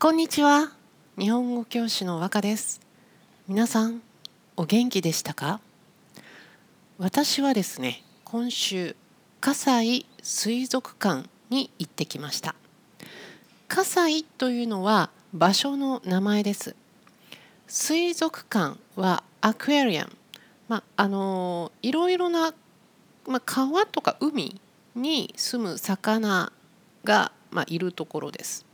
[0.00, 0.70] こんにちは。
[1.18, 2.80] 日本語教師の和歌です。
[3.48, 4.00] 皆さん
[4.56, 5.58] お元気でしたか？
[6.98, 8.94] 私はですね今週
[9.40, 12.54] 葛西水族館に行ってきました。
[13.66, 16.76] 葛西というのは場所の名前です。
[17.66, 20.12] 水族館はアクエリアム。
[20.68, 22.54] まああのいろいろな、
[23.26, 24.60] まあ、川とか海
[24.94, 26.52] に住む魚
[27.02, 28.64] が、まあ、いるところです。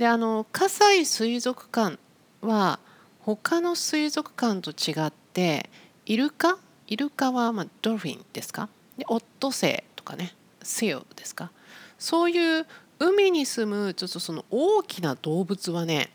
[0.00, 1.98] であの葛西水族館
[2.40, 2.78] は
[3.18, 5.68] 他の水族館と違って
[6.06, 6.56] イルカ？
[6.86, 8.70] イルカはまあドルフィンですか？
[8.96, 11.50] でオットセイとかねセオですか？
[11.98, 12.66] そういう
[12.98, 16.08] 海に住むちょっとその大きな動物はね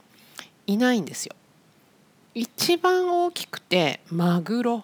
[0.65, 1.35] いないんですよ。
[2.33, 4.83] 一番大きくてマグロ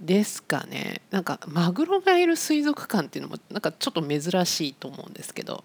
[0.00, 1.02] ですかね。
[1.10, 5.64] なんかマグロがいる水族館っていうのもなんかちょっと珍しいと思うんですけど。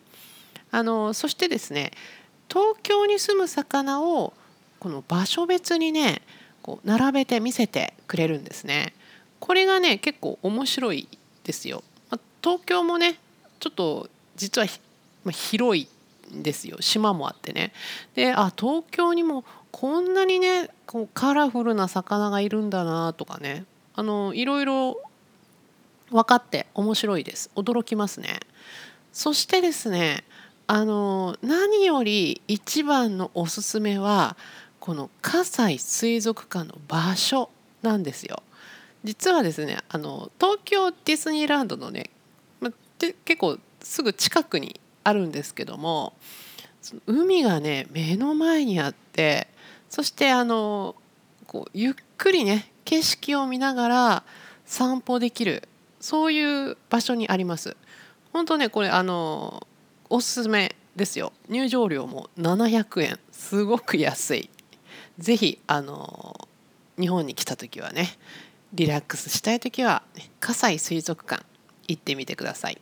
[0.76, 1.91] あのそしてですね
[2.53, 4.31] 東京に住む魚を
[4.80, 6.21] この場所別にね
[6.62, 8.93] こう並べて見せてくれるんですね。
[9.40, 11.07] これがね結構面白い
[11.43, 11.84] ですよ。
[12.12, 13.18] ま東京もね
[13.59, 14.68] ちょっと実は
[15.24, 15.87] ま広い
[16.35, 17.74] んですよ島もあってね。
[18.13, 23.65] であ東京にもこんなにねこうカラフルな魚がいるんだなとかね
[23.96, 25.01] あのいろいろ
[26.12, 28.41] 分かって面白いです驚きますね。
[29.12, 30.24] そしてですね
[30.74, 34.35] あの何より一番のおすすめは
[34.80, 37.52] この葛西水族館の場所
[37.84, 38.41] なんですよ。
[39.04, 42.10] 実はですねあの東京ディズニーランドのね、
[42.60, 46.13] ま、結構すぐ近くにあるんですけども
[47.05, 49.48] 海がね目の前にあって
[49.91, 50.96] そしてあの
[51.46, 54.24] こうゆっくりね景色を見ながら
[54.65, 57.77] 散歩できるそういう場所にあります。
[58.32, 59.68] 本当ねこれあの
[60.15, 61.33] おすすめですよ。
[61.49, 63.19] 入場料も700円。
[63.31, 64.51] すごく安い。
[65.17, 66.47] 是非あの
[67.00, 68.09] 日本に来た時はね
[68.73, 70.03] リラックスしたい時は、
[70.39, 71.44] 葛西水族館
[71.88, 72.79] 行ってみてください。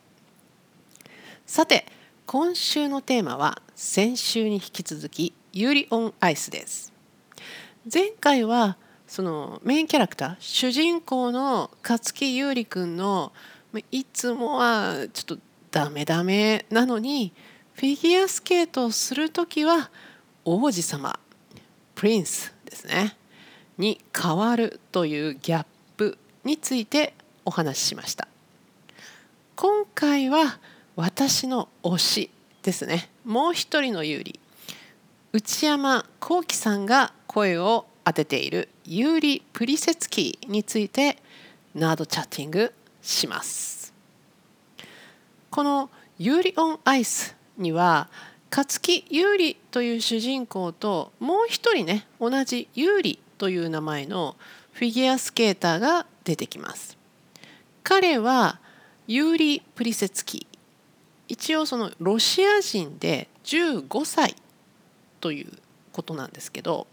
[1.46, 1.86] さて
[2.26, 6.92] 今週のテーマは先週に引き続きユリオンアイスです。
[7.90, 8.76] 前回は
[9.08, 13.32] そのメインキャラクター主人公の勝木優里くんの
[13.90, 17.34] いつもはちょっとダメダメなのに
[17.74, 19.90] フィギュアスケートをする時は
[20.44, 21.20] 王子様
[21.96, 23.16] プリンスですね
[23.78, 25.66] に変わるというギャッ
[25.98, 27.14] プについて
[27.46, 28.28] お話ししました。
[29.56, 30.60] 今回は
[30.96, 32.30] 私の推し
[32.64, 33.10] ですね。
[33.26, 34.40] もう一人の有利。
[35.34, 41.18] 内山昂輝さんが声を当てているユーリ・プリセツキーについて
[41.74, 43.81] nerd chatting します。
[45.52, 48.10] この「ユーリ・オン・アイス」には
[48.50, 54.38] 勝生勇利という主人公ともう一人ね同じユーリという名前の
[54.72, 56.98] フィギュアスケーターが出てきます。
[57.84, 58.60] 彼は
[59.08, 60.58] ユーリ・プリセツキー
[61.28, 64.36] 一応そのロシア人で15歳
[65.20, 65.52] という
[65.92, 66.88] ことなんですけど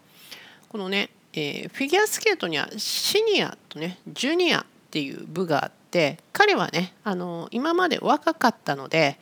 [0.69, 9.19] このね、えー、フィギュアスケートにはシニアとねジュニアっていう部があって彼はねあの今まで若かったので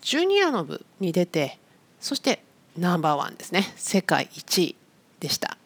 [0.00, 1.58] ジュニアの部に出て
[2.00, 2.42] そして
[2.76, 3.72] ナンバーワンですね。
[3.76, 4.76] 世界1位
[5.18, 5.58] でした。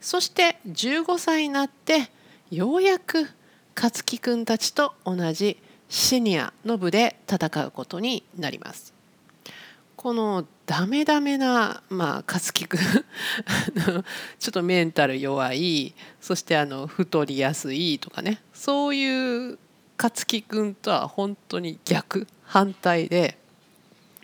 [0.00, 2.10] そして15歳になって
[2.50, 3.28] ようやく
[3.74, 5.58] 勝木くんたちと同じ
[5.88, 8.92] シニアの部で戦うことになります。
[9.96, 19.58] このダメダメな、まあ、勝木くんちょっとメンタル弱いそしてあの太りやすいとかねそういう
[20.00, 23.36] 勝木くんとは本当に逆反対で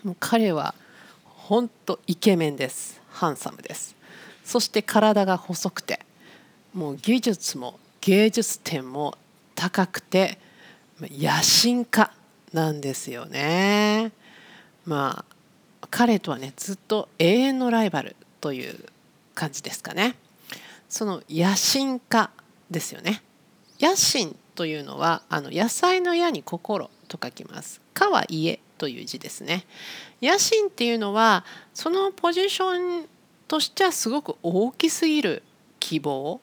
[0.05, 0.75] もう彼は
[1.25, 3.01] 本当イケメンです。
[3.11, 3.97] ハンサムです。
[4.45, 6.01] そして体が細くて
[6.73, 9.17] もう技術も芸術点も
[9.55, 10.39] 高くて
[11.01, 12.13] 野心家
[12.53, 14.13] なんですよね。
[14.87, 15.25] ま
[15.83, 18.79] あ彼とはねずっと永遠のライバルという
[19.35, 20.15] 感じですかね。
[20.89, 22.31] その野心家
[22.71, 23.23] ですよね。
[23.81, 27.81] 野心というのはあの野菜の矢に心と書きます。
[27.93, 29.65] 家は家という字ですね。
[30.23, 33.07] 野心っていうのはそのポジション
[33.49, 35.43] としてはすごく大きすぎる
[35.81, 36.41] 希望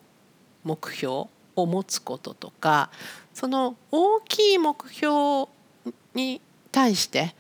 [0.64, 1.26] 目標
[1.56, 2.90] を持つこととか
[3.34, 5.50] その大きい目標
[6.14, 6.42] に
[6.72, 7.36] 対して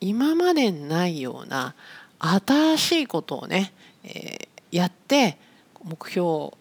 [0.00, 1.74] 今までにないような
[2.18, 3.72] 新しいことをね、
[4.04, 5.38] えー、やって
[5.84, 6.58] 目標を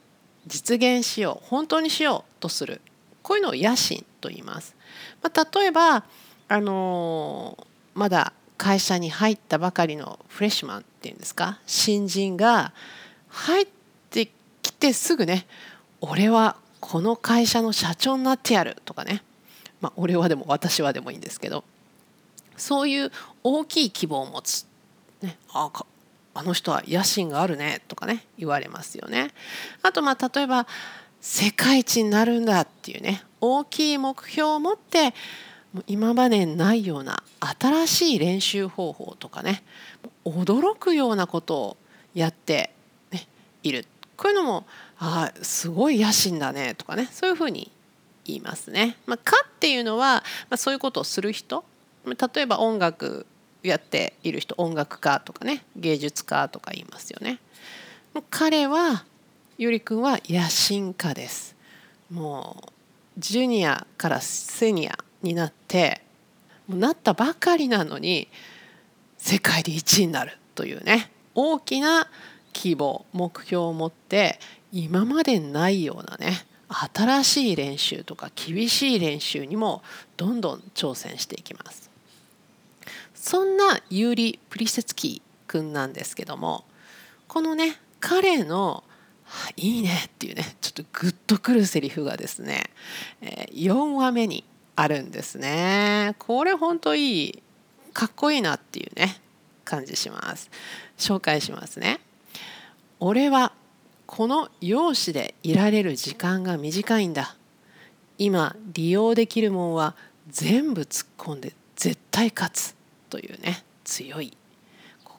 [0.47, 2.81] 実現しよう本当にしようとする。
[3.23, 4.75] こういうのを野心と言います。
[5.21, 6.03] まあ、例えば、
[6.47, 11.59] あの、まだ会社に入ったばかりのフレッシュマンっていうんですか？
[11.65, 12.73] 新人が
[13.29, 13.67] 入っ
[14.11, 14.29] て
[14.61, 15.47] きてすぐね
[15.99, 19.23] 俺はこの会社の社長になってやるとかね
[19.81, 21.63] まあ俺はでも私はでもいいんですけど
[22.55, 23.11] そういう
[23.43, 24.67] 大きい希望を持つ、
[25.23, 25.71] ね、あ
[26.35, 29.31] あの人は野心があるねとかね言われますよね。
[29.81, 30.67] あとまあ例えば
[31.21, 35.13] 世界一になるんだっていうね大きい目標を持って
[35.87, 37.23] 今までにないような
[37.59, 39.63] 新しい練習方法とかね
[40.25, 41.77] 驚くようなことを
[42.13, 42.71] やって、
[43.11, 43.27] ね、
[43.63, 43.85] いる
[44.17, 44.65] こういうのも
[44.99, 47.71] あすごい野心だねとかねそういうふうに
[48.25, 48.97] 言いますね。
[49.07, 51.63] まあ、かっていうのは、まあ、そういうことをする人
[52.05, 53.25] 例えば音楽
[53.63, 57.39] やっている人音楽家とかね芸術家とか言いますよね。
[58.29, 59.05] 彼は
[59.61, 61.55] ゆりくんは野心家です。
[62.09, 62.71] もう
[63.19, 66.01] ジュニアからセニアになって
[66.67, 68.27] もうなったばかりなのに
[69.19, 72.07] 世界で1位になるというね大きな
[72.53, 74.39] 希望目標を持って
[74.71, 79.83] 今までないようなね新しい練習とか厳しい練習にも
[80.17, 81.91] どんどん挑戦していきます
[83.13, 86.65] そんなユーリ・プリセツキー君なんですけども
[87.27, 88.83] このね彼の
[89.55, 92.69] 「いいね」っていうねちょっとグッとくるセリフがですね、
[93.21, 94.43] え4話目に
[94.75, 96.15] あるんですね。
[96.19, 97.43] これほんといい
[97.93, 99.19] かっこいいなっていうね
[99.65, 100.49] 感じします。
[100.97, 101.99] 紹介しますね。
[102.99, 103.53] 俺は
[104.05, 107.35] この容姿でいられる時間が短いんだ。
[108.17, 109.95] 今利用できるもんは
[110.29, 112.75] 全部突っ込んで絶対勝つ
[113.09, 114.37] というね強い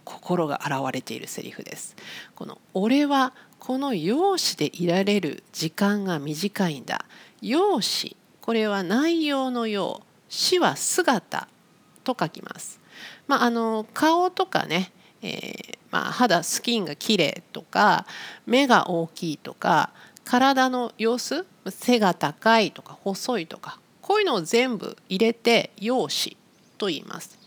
[0.04, 1.96] 心が現れているセリフです
[2.34, 7.04] この俺はこの容姿でいられる時間が短いんだ
[7.40, 11.46] 容姿これは内容のよう死は姿
[12.02, 12.81] と書きます。
[13.28, 14.90] まあ、あの顔とかね、
[15.22, 18.06] えー、まあ、肌スキンが綺麗とか
[18.46, 19.90] 目が大きいとか
[20.25, 26.37] 体の様子背が高いとか細いとかこういうのを全部入れて容姿
[26.78, 27.38] と言います。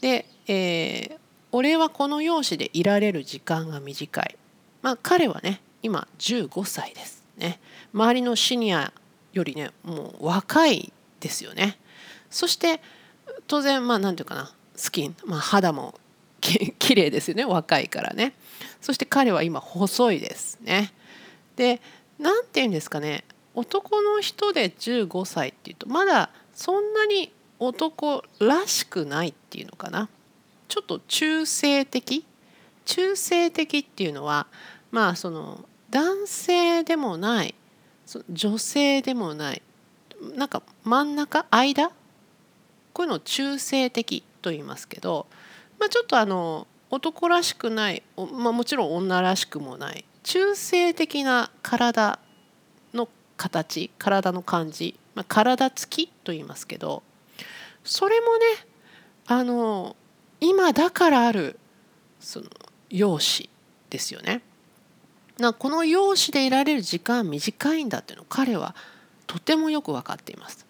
[0.00, 1.18] で、えー、
[1.52, 4.36] 俺はこの容姿でいられる時間が短い。
[4.82, 7.60] まあ、彼はね今15歳ですね。
[7.92, 8.92] 周りのシニア
[9.32, 11.78] よりねもう若いですよね。
[12.30, 12.80] そして
[13.46, 15.94] 当然まあ何て言うかなスキン、まあ、肌も
[16.40, 18.34] き 綺麗ですよね若いからね。
[18.80, 20.92] そして彼は今細いですね。
[21.56, 21.80] で
[22.18, 30.10] 何て言うんですかね男の人で15歳っていうとまだそんなに男らしくないっていうのかな
[30.68, 32.24] ちょっと中性的？
[32.84, 34.46] 中性的っていうのは
[34.90, 37.54] まあその男性でもない
[38.30, 39.62] 女性でもない
[40.34, 41.46] なんか真ん中？
[41.50, 41.90] 間？
[42.92, 45.26] こういうのを中性的と言いますけど、
[45.78, 52.18] まあ、ちょっとあの男らしくない、まあ、もちろん女らしくもない中性的な体
[52.94, 57.02] の形体の感じ、まあ、体つきと言いますけど
[57.84, 58.44] それもね
[59.26, 59.96] あの
[60.40, 61.58] 今だからある
[62.20, 62.46] その
[62.90, 63.50] 容姿
[63.90, 64.42] ですよね。
[65.38, 68.74] なこの容姿でいられる時間短いんだっていうのを彼は
[69.26, 70.66] とてもよく分かっています。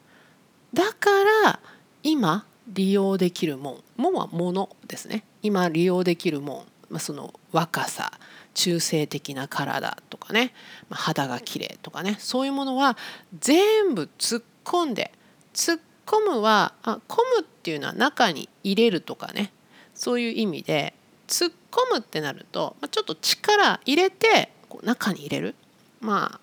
[0.75, 1.11] だか
[1.45, 1.61] ら
[2.03, 8.13] 今利用できるもんもんはものですね今利用できるもん、まあ、その若さ
[8.55, 10.53] 中性的な体とかね、
[10.89, 12.97] まあ、肌が綺麗とかねそういうものは
[13.39, 15.13] 全部突っ込んで
[15.55, 19.53] 突っ込むはあ込むっていうのは中に入れるとかね
[19.97, 20.95] そういう意味で
[21.27, 25.55] 突っ込むってなると、ま、ちょっと力入れてこう中に入れる、
[26.01, 26.39] ま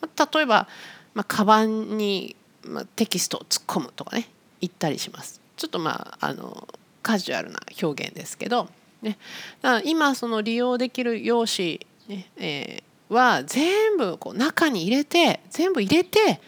[0.00, 0.68] あ、例えば、
[1.14, 4.28] まあ、カバンに、まあ、テキストを突っ込むとかね
[4.60, 5.40] 言ったりします。
[5.56, 6.68] ちょっとまああの
[7.02, 8.68] カジュアルな表現ですけど、
[9.02, 9.18] ね、
[9.62, 16.40] だ今その利用できる用紙、ねえー、は全部こう中に入れて全部入れて、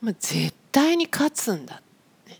[0.00, 1.82] まあ、絶対に勝つんだ。
[2.28, 2.38] ね、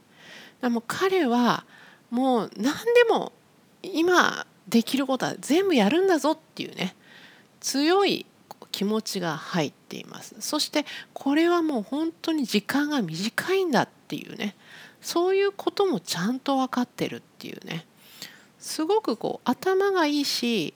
[0.61, 1.65] だもう彼は
[2.11, 3.33] もう何でも
[3.83, 6.95] 今できることは全部やるんだぞっていうね
[7.61, 8.27] 強い
[8.71, 14.57] 気持ちが入っていますそしてこれはもう本当に時間が短いんだっていうね
[15.01, 17.87] そういうこともちゃんと分かってるっていうね
[18.59, 20.75] すごくこう頭がいいし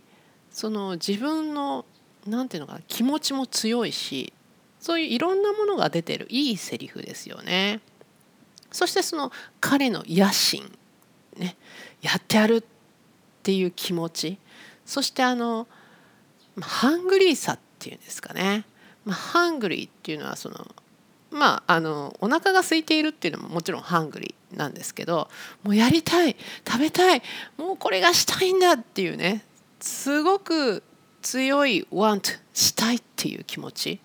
[0.50, 1.84] その自分の
[2.26, 4.32] 何て言うのかな気持ちも強いし
[4.80, 7.80] そういういろんなものが出てるいいセリフですよね。
[8.70, 10.70] そしてその彼の野心
[11.36, 11.56] ね
[12.02, 12.60] やってやるっ
[13.46, 14.38] ていう気持ち。
[14.84, 15.68] そしてあの
[16.60, 18.64] ハングリーさっていうんですかね、
[19.04, 20.66] まあ、ハングリーっていうのはその
[21.30, 25.28] まああのお腹が空いているっていうのももちろんハングリーなんですけど
[25.62, 26.34] もうやりたい
[26.66, 27.22] 食べたい
[27.56, 29.44] もうこれがしたいんだっていうね
[29.78, 30.82] すごく
[31.22, 34.00] 強い want したいっていう気持ち。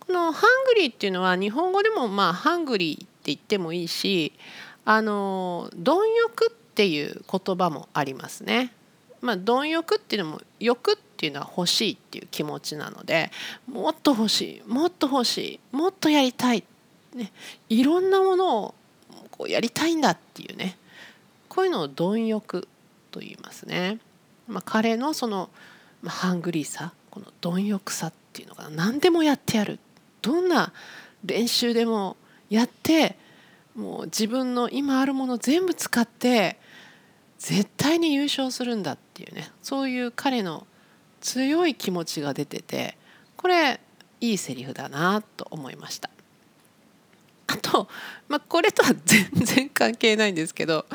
[0.00, 4.34] このハングリーっていうのは日本語でもまあハングリーって言ってもいいし
[4.84, 8.72] あの貪欲ってていう言葉もありますね。
[9.20, 13.30] まあ、貪欲っていうのも欲っていうのは欲しいっていう気持ちなので
[13.66, 16.62] もっと欲しいもっと欲しいもっとやりたい、
[17.14, 17.32] ね、
[17.70, 18.74] いろんなものを
[19.30, 20.76] こうやりたいんだっていうね
[21.48, 22.68] こういうのを貪欲
[23.10, 23.98] と言いますね。
[24.46, 25.48] まあ、彼のその、
[26.02, 29.78] ま、ハングリーさこの貪欲さっていうのが何でもやってやる
[30.20, 30.72] どんな
[31.24, 32.16] 練習でも
[32.50, 33.16] やって
[33.74, 36.58] もう自分の今あるもの全部使って
[37.44, 40.66] 絶対に優勝するんだっていうねそういう彼の
[41.20, 42.96] 強い気持ちが出てて
[43.36, 43.80] これ
[44.22, 46.08] いいセリフだなと思いました。
[47.46, 47.86] あと、
[48.28, 50.86] まあ、これとは全然関係ないんですけど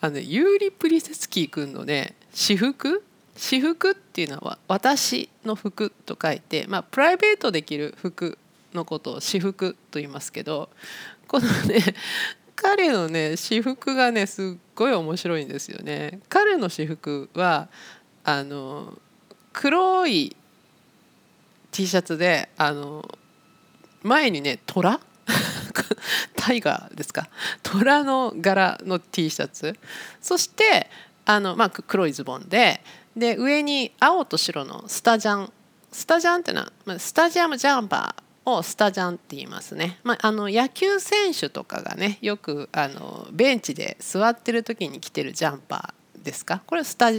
[0.00, 3.04] あのユーリ・プリセツキー君のね私服？
[3.36, 8.38] 私服っていうのは私の服と書いて、まあ、プライベートできる服
[8.72, 10.70] のことを私服と言いますけど
[11.28, 11.82] このね
[12.56, 16.20] 彼のね私服がねすっごい面白いんですよね。
[16.28, 17.68] 彼の私服は
[18.24, 18.98] あの
[19.52, 20.36] 黒い
[21.70, 23.08] T シャツであの
[24.02, 25.00] 前にね虎
[26.36, 27.28] タイガーですか？
[27.62, 29.76] 虎の柄の T シャツ。
[30.20, 30.90] そして
[31.24, 32.82] あの、まあ、黒いズボンで
[33.16, 35.52] で上に青と白のスタジャン。
[35.90, 38.21] スタジャンってのは、まあ、スタジアムジャンパー。
[38.44, 46.62] をスタジャンって言いますね、まあ、あの野球選手とかがねよくあのベンチで座ってる時に着てるジャンパーですか？
[46.66, 47.10] これスタ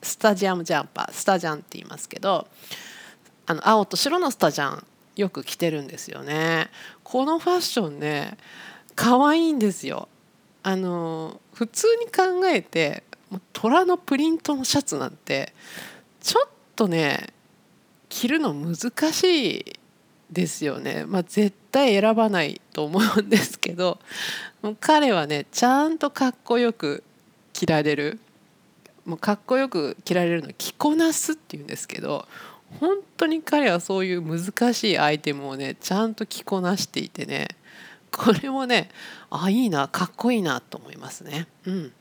[0.00, 2.46] スタジアムジャンパースタジャンって言いますけど
[3.46, 4.84] あの青と白のスタジャン
[5.16, 6.68] よく着てるんですよね。
[7.02, 8.36] このファッションね
[8.94, 10.08] 可愛いんですよ。
[10.62, 13.02] あの普通に考えて
[13.52, 15.52] 虎のプリントのシャツなんて
[16.20, 17.28] ちょっとね
[18.08, 19.64] 着るの難しい
[20.30, 23.98] ですよね、まあ、絶対選ばないと思うんですけど
[24.80, 27.02] 彼はねちゃんとかっこよく
[27.52, 28.18] 着られる
[29.04, 32.26] もうかっこよく着られるの着こなすっていうんですけど
[32.80, 37.48] 本当に彼はそういう難しいアイテムをねちゃんと着こなしていてね
[38.12, 38.90] これもね
[39.30, 41.46] あいいなかっこいいなと思いますね。
[41.66, 41.92] うん、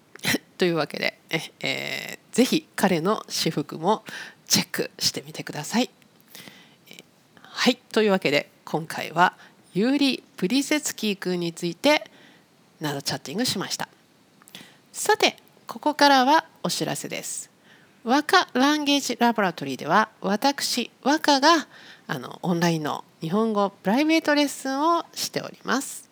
[0.58, 4.04] というわけでえ、えー、彼の私服も
[4.46, 5.90] チェックしてみてください。
[7.54, 9.34] はいというわけで今回は
[9.72, 12.10] ユーリ・プリセツキー君について
[12.80, 13.88] などチャッティングしました。
[14.92, 15.36] さて
[15.68, 17.50] ここからはお知らせです。
[18.04, 21.68] 和歌ランゲージラボラトリーでは私和歌が
[22.08, 26.10] あのオンラインの日本語プライベートレッスンをしております。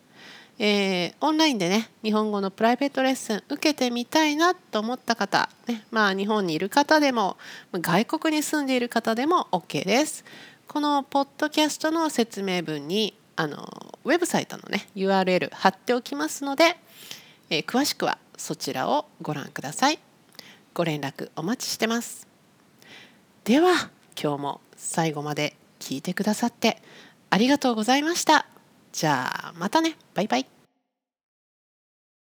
[0.63, 7.37] えー、オンラインでね日本語のプライベートレッスン受けてみたいなと思った方、ねまあ、日本にいる方でも
[7.73, 10.23] 外国に住んでいる方でも OK です。
[10.71, 13.57] このポッドキャストの説明文にあの
[14.05, 16.77] ウェブサイトのね URL 貼っておきますので、
[17.49, 19.99] えー、詳しくはそちらをご覧ください。
[20.73, 22.25] ご連絡お待ちしてます。
[23.43, 26.81] では今日も最後まで聞いてくださって
[27.29, 28.45] ありがとうございました。
[28.93, 29.97] じゃあまたね。
[30.13, 30.60] バイバイ。